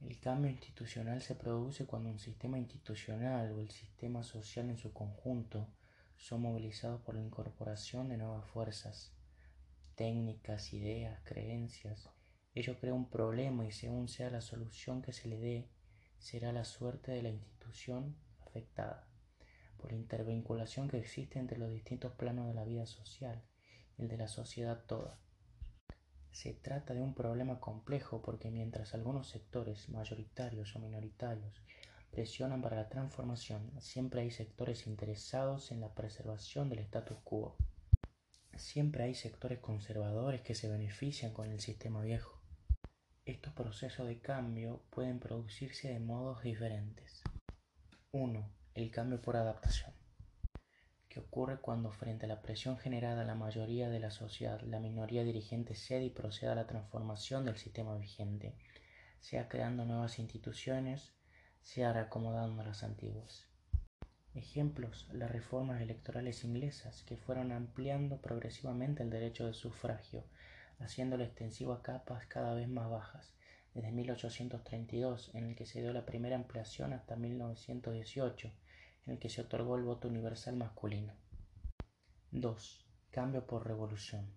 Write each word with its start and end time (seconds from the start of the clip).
El 0.00 0.20
cambio 0.20 0.50
institucional 0.50 1.20
se 1.22 1.34
produce 1.34 1.84
cuando 1.84 2.10
un 2.10 2.18
sistema 2.18 2.58
institucional 2.58 3.52
o 3.52 3.60
el 3.60 3.70
sistema 3.70 4.22
social 4.22 4.70
en 4.70 4.78
su 4.78 4.92
conjunto 4.92 5.68
son 6.16 6.42
movilizados 6.42 7.00
por 7.02 7.16
la 7.16 7.22
incorporación 7.22 8.08
de 8.08 8.16
nuevas 8.16 8.46
fuerzas, 8.46 9.12
técnicas, 9.96 10.72
ideas, 10.72 11.20
creencias. 11.24 12.08
Ello 12.54 12.78
crea 12.78 12.94
un 12.94 13.10
problema 13.10 13.66
y 13.66 13.72
según 13.72 14.08
sea 14.08 14.30
la 14.30 14.40
solución 14.40 15.02
que 15.02 15.12
se 15.12 15.28
le 15.28 15.38
dé, 15.38 15.68
será 16.18 16.52
la 16.52 16.64
suerte 16.64 17.12
de 17.12 17.22
la 17.22 17.30
institución 17.30 18.16
afectada 18.46 19.08
por 19.76 19.92
la 19.92 19.98
intervinculación 19.98 20.88
que 20.88 20.98
existe 20.98 21.38
entre 21.38 21.58
los 21.58 21.70
distintos 21.70 22.12
planos 22.12 22.46
de 22.48 22.54
la 22.54 22.64
vida 22.64 22.86
social 22.86 23.42
el 23.98 24.08
de 24.08 24.16
la 24.16 24.28
sociedad 24.28 24.84
toda. 24.86 25.18
Se 26.32 26.52
trata 26.52 26.94
de 26.94 27.02
un 27.02 27.14
problema 27.14 27.60
complejo 27.60 28.22
porque 28.22 28.50
mientras 28.50 28.94
algunos 28.94 29.28
sectores, 29.28 29.88
mayoritarios 29.88 30.76
o 30.76 30.78
minoritarios, 30.78 31.62
presionan 32.10 32.62
para 32.62 32.76
la 32.76 32.88
transformación, 32.88 33.70
siempre 33.80 34.22
hay 34.22 34.30
sectores 34.30 34.86
interesados 34.86 35.72
en 35.72 35.80
la 35.80 35.94
preservación 35.94 36.68
del 36.68 36.80
status 36.80 37.18
quo. 37.24 37.56
Siempre 38.56 39.04
hay 39.04 39.14
sectores 39.14 39.60
conservadores 39.60 40.40
que 40.40 40.54
se 40.54 40.68
benefician 40.68 41.32
con 41.32 41.50
el 41.50 41.60
sistema 41.60 42.02
viejo. 42.02 42.40
Estos 43.24 43.52
procesos 43.52 44.06
de 44.08 44.20
cambio 44.20 44.82
pueden 44.90 45.20
producirse 45.20 45.88
de 45.88 46.00
modos 46.00 46.42
diferentes. 46.42 47.22
1. 48.12 48.50
El 48.74 48.90
cambio 48.90 49.20
por 49.20 49.36
adaptación, 49.36 49.92
que 51.08 51.20
ocurre 51.20 51.58
cuando 51.60 51.90
frente 51.90 52.26
a 52.26 52.28
la 52.28 52.42
presión 52.42 52.76
generada 52.76 53.24
la 53.24 53.34
mayoría 53.34 53.88
de 53.88 54.00
la 54.00 54.10
sociedad, 54.10 54.60
la 54.62 54.80
minoría 54.80 55.24
dirigente 55.24 55.74
cede 55.74 56.04
y 56.04 56.10
procede 56.10 56.50
a 56.50 56.54
la 56.54 56.66
transformación 56.66 57.44
del 57.44 57.56
sistema 57.56 57.96
vigente, 57.96 58.54
sea 59.20 59.48
creando 59.48 59.84
nuevas 59.84 60.18
instituciones, 60.18 61.12
sea 61.62 61.92
reacomodando 61.92 62.62
las 62.62 62.82
antiguas. 62.82 63.46
Ejemplos, 64.34 65.08
las 65.12 65.30
reformas 65.30 65.80
electorales 65.80 66.44
inglesas, 66.44 67.02
que 67.02 67.16
fueron 67.16 67.50
ampliando 67.50 68.20
progresivamente 68.20 69.02
el 69.02 69.10
derecho 69.10 69.46
de 69.46 69.54
sufragio, 69.54 70.24
haciéndolo 70.78 71.24
extensivo 71.24 71.72
a 71.72 71.82
capas 71.82 72.26
cada 72.26 72.54
vez 72.54 72.68
más 72.68 72.88
bajas, 72.88 73.32
desde 73.74 73.90
1832, 73.90 75.34
en 75.34 75.46
el 75.46 75.56
que 75.56 75.66
se 75.66 75.80
dio 75.80 75.92
la 75.92 76.06
primera 76.06 76.36
ampliación, 76.36 76.92
hasta 76.92 77.16
1918, 77.16 78.52
en 79.06 79.14
el 79.14 79.18
que 79.18 79.28
se 79.28 79.40
otorgó 79.40 79.76
el 79.76 79.84
voto 79.84 80.08
universal 80.08 80.56
masculino. 80.56 81.14
2. 82.30 82.86
Cambio 83.10 83.46
por 83.46 83.66
revolución. 83.66 84.30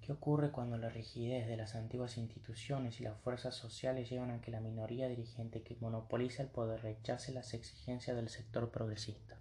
¿Qué 0.00 0.12
ocurre 0.12 0.50
cuando 0.50 0.78
la 0.78 0.88
rigidez 0.88 1.46
de 1.46 1.58
las 1.58 1.74
antiguas 1.74 2.16
instituciones 2.16 2.98
y 2.98 3.04
las 3.04 3.20
fuerzas 3.20 3.54
sociales 3.54 4.08
llevan 4.08 4.30
a 4.30 4.40
que 4.40 4.50
la 4.50 4.60
minoría 4.60 5.06
dirigente 5.06 5.62
que 5.62 5.76
monopoliza 5.76 6.42
el 6.42 6.48
poder 6.48 6.80
rechace 6.80 7.30
las 7.32 7.52
exigencias 7.52 8.16
del 8.16 8.30
sector 8.30 8.70
progresista? 8.70 9.38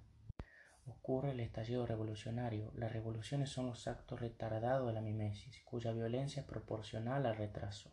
Ocurre 0.86 1.32
el 1.32 1.40
estallido 1.40 1.86
revolucionario. 1.86 2.72
Las 2.76 2.92
revoluciones 2.92 3.50
son 3.50 3.68
los 3.68 3.88
actos 3.88 4.20
retardados 4.20 4.88
de 4.88 4.94
la 4.94 5.02
mimesis, 5.02 5.62
cuya 5.64 5.92
violencia 5.94 6.42
es 6.42 6.48
proporcional 6.48 7.26
al 7.26 7.38
retraso. 7.38 7.92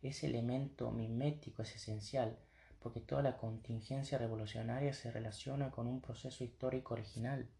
Ese 0.00 0.26
elemento 0.26 0.90
mimético 0.90 1.62
es 1.62 1.74
esencial 1.74 2.38
porque 2.84 3.00
toda 3.00 3.22
la 3.22 3.36
contingencia 3.36 4.16
revolucionaria 4.16 4.92
se 4.92 5.10
relaciona 5.10 5.72
con 5.72 5.88
un 5.88 6.00
proceso 6.00 6.44
histórico 6.44 6.94
original 6.94 7.50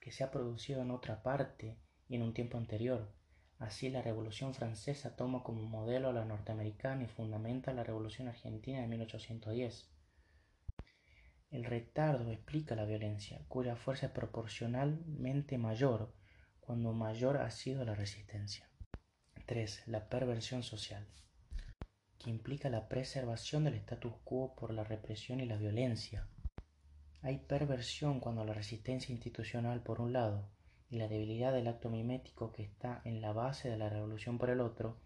que 0.00 0.10
se 0.10 0.24
ha 0.24 0.30
producido 0.30 0.80
en 0.80 0.90
otra 0.90 1.22
parte 1.22 1.76
y 2.08 2.14
en 2.16 2.22
un 2.22 2.32
tiempo 2.32 2.56
anterior 2.56 3.12
Así 3.62 3.90
la 3.90 4.02
Revolución 4.02 4.54
Francesa 4.54 5.14
toma 5.14 5.44
como 5.44 5.62
modelo 5.62 6.08
a 6.08 6.12
la 6.12 6.24
norteamericana 6.24 7.04
y 7.04 7.06
fundamenta 7.06 7.72
la 7.72 7.84
Revolución 7.84 8.26
Argentina 8.26 8.80
de 8.80 8.88
1810. 8.88 9.88
El 11.52 11.64
retardo 11.64 12.32
explica 12.32 12.74
la 12.74 12.86
violencia, 12.86 13.40
cuya 13.46 13.76
fuerza 13.76 14.06
es 14.06 14.12
proporcionalmente 14.12 15.58
mayor 15.58 16.12
cuando 16.58 16.92
mayor 16.92 17.36
ha 17.36 17.52
sido 17.52 17.84
la 17.84 17.94
resistencia. 17.94 18.68
3. 19.46 19.86
La 19.86 20.08
perversión 20.08 20.64
social, 20.64 21.06
que 22.22 22.30
implica 22.30 22.70
la 22.70 22.88
preservación 22.88 23.64
del 23.64 23.74
status 23.74 24.14
quo 24.24 24.54
por 24.54 24.72
la 24.72 24.84
represión 24.84 25.40
y 25.40 25.46
la 25.46 25.56
violencia. 25.56 26.26
Hay 27.22 27.38
perversión 27.38 28.20
cuando 28.20 28.44
la 28.44 28.54
resistencia 28.54 29.12
institucional, 29.12 29.82
por 29.82 30.00
un 30.00 30.12
lado, 30.12 30.48
y 30.88 30.98
la 30.98 31.08
debilidad 31.08 31.52
del 31.52 31.68
acto 31.68 31.90
mimético 31.90 32.52
que 32.52 32.62
está 32.62 33.00
en 33.04 33.20
la 33.20 33.32
base 33.32 33.68
de 33.68 33.78
la 33.78 33.88
revolución 33.88 34.38
por 34.38 34.50
el 34.50 34.60
otro, 34.60 34.96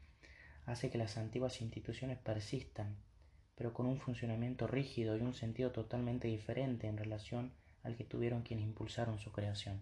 hace 0.67 0.91
que 0.91 0.99
las 0.99 1.17
antiguas 1.17 1.61
instituciones 1.63 2.19
persistan, 2.19 2.97
pero 3.55 3.73
con 3.73 3.87
un 3.87 3.99
funcionamiento 3.99 4.67
rígido 4.67 5.17
y 5.17 5.21
un 5.21 5.35
sentido 5.35 5.73
totalmente 5.73 6.29
diferente 6.29 6.89
en 6.89 6.99
relación 6.99 7.53
al 7.83 7.97
que 7.97 8.05
tuvieron 8.05 8.43
quienes 8.43 8.67
impulsaron 8.67 9.19
su 9.19 9.31
creación. 9.33 9.81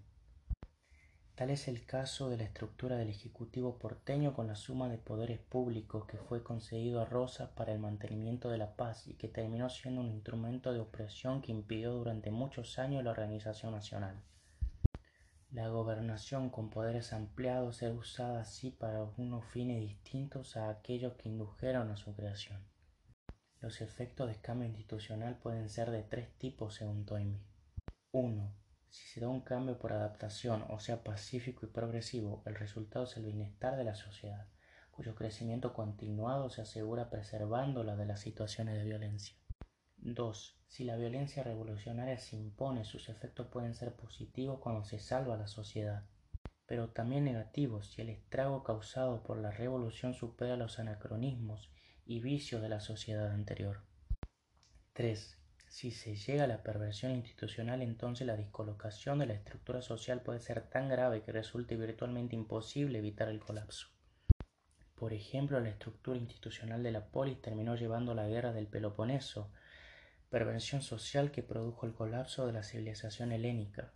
Tal 1.35 1.51
es 1.51 1.67
el 1.67 1.85
caso 1.85 2.31
de 2.31 2.37
la 2.37 2.45
estructura 2.45 2.97
del 2.97 3.09
Ejecutivo 3.09 3.77
porteño 3.77 4.35
con 4.35 4.47
la 4.47 4.55
suma 4.55 4.89
de 4.89 4.99
poderes 4.99 5.41
públicos 5.41 6.07
que 6.07 6.17
fue 6.17 6.45
concedido 6.45 7.01
a 7.01 7.07
Rosa 7.07 7.57
para 7.57 7.73
el 7.73 7.81
mantenimiento 7.81 8.51
de 8.51 8.59
la 8.59 8.77
paz 8.77 9.09
y 9.09 9.15
que 9.15 9.27
terminó 9.27 9.69
siendo 9.69 10.01
un 10.01 10.13
instrumento 10.13 10.73
de 10.73 10.79
opresión 10.79 11.43
que 11.43 11.51
impidió 11.51 11.93
durante 11.93 12.31
muchos 12.31 12.79
años 12.79 13.03
la 13.03 13.11
organización 13.11 13.73
nacional. 13.73 14.23
La 15.51 15.67
gobernación 15.69 16.51
con 16.51 16.71
poderes 16.71 17.13
ampliados 17.13 17.83
era 17.83 17.95
usada 17.95 18.43
así 18.43 18.71
para 18.71 19.03
unos 19.17 19.45
fines 19.47 19.81
distintos 19.81 20.57
a 20.57 20.69
aquellos 20.69 21.15
que 21.15 21.29
indujeron 21.29 21.91
a 21.91 21.97
su 21.97 22.15
creación. 22.15 22.63
Los 23.61 23.81
efectos 23.81 24.29
de 24.29 24.41
cambio 24.41 24.69
institucional 24.69 25.37
pueden 25.39 25.69
ser 25.69 25.91
de 25.91 26.05
tres 26.05 26.33
tipos 26.39 26.77
según 26.77 27.05
Toynbee. 27.05 27.43
1. 28.13 28.64
Si 28.95 29.09
se 29.09 29.21
da 29.21 29.29
un 29.29 29.41
cambio 29.41 29.77
por 29.77 29.93
adaptación, 29.93 30.65
o 30.69 30.79
sea 30.79 31.03
pacífico 31.03 31.67
y 31.67 31.69
progresivo, 31.69 32.45
el 32.47 32.55
resultado 32.55 33.07
es 33.07 33.17
el 33.17 33.25
bienestar 33.25 33.77
de 33.77 33.83
la 33.83 33.97
sociedad, 33.97 34.47
cuyo 34.93 35.17
crecimiento 35.17 35.75
continuado 35.75 36.49
se 36.49 36.63
asegura 36.63 37.11
preservándola 37.11 37.97
de 37.97 38.07
las 38.07 38.21
situaciones 38.21 38.77
de 38.77 38.85
violencia. 38.85 39.37
2. 39.97 40.61
Si 40.69 40.85
la 40.85 40.95
violencia 40.95 41.43
revolucionaria 41.43 42.19
se 42.19 42.37
impone, 42.37 42.85
sus 42.85 43.09
efectos 43.09 43.49
pueden 43.49 43.75
ser 43.75 43.97
positivos 43.97 44.61
cuando 44.61 44.85
se 44.85 45.01
salva 45.01 45.35
a 45.35 45.39
la 45.39 45.49
sociedad, 45.49 46.07
pero 46.65 46.91
también 46.91 47.25
negativos 47.25 47.91
si 47.91 48.03
el 48.03 48.11
estrago 48.11 48.63
causado 48.63 49.25
por 49.25 49.39
la 49.39 49.51
revolución 49.51 50.15
supera 50.15 50.57
los 50.57 50.79
anacronismos 50.79 51.69
y 52.07 52.21
vicios 52.21 52.63
de 52.63 52.69
la 52.69 52.79
sociedad 52.79 53.33
anterior. 53.33 53.83
3. 54.93 55.44
Si 55.75 55.91
se 55.91 56.15
llega 56.15 56.45
a 56.45 56.47
la 56.47 56.63
perversión 56.63 57.11
institucional, 57.11 57.83
entonces 57.83 58.25
la 58.29 58.37
discolocación 58.37 59.19
de 59.19 59.27
la 59.27 59.35
estructura 59.35 59.83
social 59.83 60.21
puede 60.21 60.39
ser 60.39 60.61
tan 60.71 60.89
grave 60.89 61.23
que 61.23 61.33
resulte 61.33 61.77
virtualmente 61.77 62.37
imposible 62.37 63.01
evitar 63.01 63.29
el 63.29 63.41
colapso. 63.41 63.89
Por 64.95 65.13
ejemplo, 65.13 65.59
la 65.59 65.71
estructura 65.71 66.17
institucional 66.17 66.85
de 66.85 66.93
la 66.93 67.07
polis 67.07 67.43
terminó 67.43 67.75
llevando 67.75 68.13
a 68.13 68.15
la 68.15 68.29
guerra 68.29 68.53
del 68.53 68.69
Peloponeso, 68.69 69.51
perversión 70.31 70.81
social 70.81 71.33
que 71.33 71.43
produjo 71.43 71.87
el 71.87 71.93
colapso 71.93 72.47
de 72.47 72.53
la 72.53 72.63
civilización 72.63 73.33
helénica. 73.33 73.91